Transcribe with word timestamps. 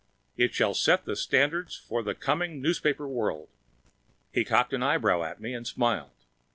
It 0.35 0.55
shall 0.55 0.73
set 0.73 1.05
the 1.05 1.15
standards 1.15 1.75
for 1.75 2.01
the 2.01 2.15
coming 2.15 2.59
newspaper 2.59 3.07
world." 3.07 3.49
He 4.33 4.43
cocked 4.43 4.73
an 4.73 4.81
eyebrow 4.81 5.21
at 5.23 5.39
me 5.39 5.53
and 5.53 5.67
smiled. 5.67 6.25